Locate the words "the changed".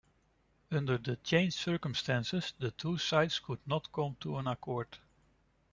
0.97-1.59